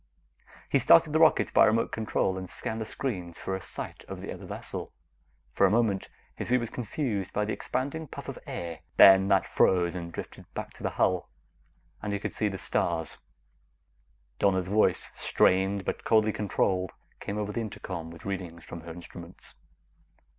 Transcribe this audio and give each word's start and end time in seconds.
He 0.67 0.79
started 0.79 1.13
the 1.13 1.19
rockets 1.19 1.51
by 1.51 1.65
remote 1.65 1.91
control, 1.91 2.35
and 2.35 2.49
scanned 2.49 2.81
the 2.81 2.85
screens 2.85 3.37
for 3.37 3.55
a 3.55 3.61
sight 3.61 4.03
of 4.07 4.19
the 4.19 4.33
other 4.33 4.47
vessel. 4.47 4.91
For 5.53 5.67
a 5.67 5.69
moment, 5.69 6.09
his 6.35 6.47
view 6.47 6.59
was 6.59 6.71
confused 6.71 7.31
by 7.33 7.45
the 7.45 7.53
expanding 7.53 8.07
puff 8.07 8.27
of 8.27 8.39
air; 8.47 8.79
then 8.97 9.27
that 9.27 9.45
froze, 9.45 9.93
and 9.93 10.11
drifted 10.11 10.51
back 10.55 10.73
to 10.73 10.81
the 10.81 10.89
hull, 10.97 11.29
and 12.01 12.13
he 12.13 12.19
could 12.19 12.33
see 12.33 12.47
the 12.47 12.57
stars. 12.57 13.19
Donna's 14.39 14.69
voice, 14.69 15.11
strained 15.13 15.85
but 15.85 16.03
coldly 16.03 16.33
controlled, 16.33 16.93
came 17.19 17.37
over 17.37 17.51
the 17.51 17.61
intercom 17.61 18.09
with 18.09 18.25
readings 18.25 18.63
from 18.63 18.81
her 18.81 18.91
instruments. 18.91 19.53